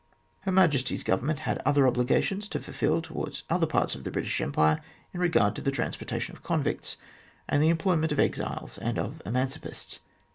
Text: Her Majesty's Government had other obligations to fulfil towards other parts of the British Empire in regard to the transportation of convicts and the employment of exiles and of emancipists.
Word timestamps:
Her 0.39 0.51
Majesty's 0.51 1.03
Government 1.03 1.41
had 1.41 1.59
other 1.63 1.87
obligations 1.87 2.47
to 2.47 2.59
fulfil 2.59 3.03
towards 3.03 3.43
other 3.51 3.67
parts 3.67 3.93
of 3.93 4.03
the 4.03 4.09
British 4.09 4.41
Empire 4.41 4.81
in 5.13 5.19
regard 5.19 5.55
to 5.57 5.61
the 5.61 5.69
transportation 5.69 6.35
of 6.35 6.41
convicts 6.41 6.97
and 7.47 7.61
the 7.61 7.69
employment 7.69 8.11
of 8.11 8.19
exiles 8.19 8.79
and 8.79 8.97
of 8.97 9.21
emancipists. 9.27 9.99